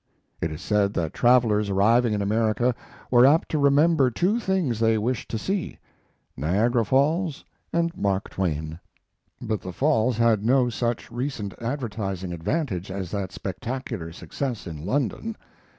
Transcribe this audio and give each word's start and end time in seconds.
It 0.41 0.51
is 0.51 0.63
said 0.63 0.95
that 0.95 1.13
travelers 1.13 1.69
arriving 1.69 2.13
in 2.13 2.23
America, 2.23 2.73
were 3.11 3.23
apt 3.27 3.49
to 3.49 3.59
remember 3.59 4.09
two 4.09 4.39
things 4.39 4.79
they 4.79 4.97
wished 4.97 5.29
to 5.29 5.37
see: 5.37 5.77
Niagara 6.35 6.83
Falls 6.83 7.45
and 7.71 7.95
Mark 7.95 8.27
Twain. 8.27 8.79
But 9.39 9.61
the 9.61 9.71
Falls 9.71 10.17
had 10.17 10.43
no 10.43 10.69
such 10.71 11.11
recent 11.11 11.53
advertising 11.61 12.33
advantage 12.33 12.89
as 12.89 13.11
that 13.11 13.31
spectacular 13.31 14.11
success 14.11 14.65
in 14.65 14.83
London. 14.87 15.37